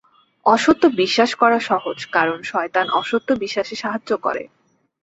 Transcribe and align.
অসত্য 0.45 0.83
বিশ্বাস 0.95 1.31
করা 1.35 1.59
সহজ, 1.69 1.97
কারণ 2.11 2.37
শয়তান 2.43 2.87
অসত্য 2.91 3.29
বিশ্বাসে 3.43 3.75
সাহায্য 3.75 4.11
করে। 4.17 4.43